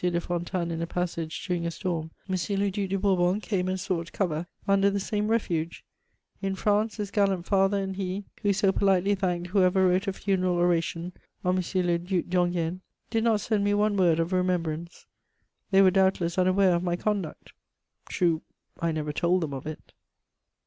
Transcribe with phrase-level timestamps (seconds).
[0.03, 2.33] de Fontanes in a passage during a storm, M.
[2.57, 5.85] le Duc de Bourbon came and sought cover under the same refuge:
[6.41, 10.55] in France, his gallant father and he, who so politely thanked whoever wrote a funeral
[10.55, 11.13] oration
[11.45, 11.63] on M.
[11.85, 15.05] le Duc d'Enghien, did not send me one word of remembrance;
[15.69, 17.53] they were doubtless unaware of my conduct:
[18.09, 18.41] true,
[18.79, 19.93] I never told them of it.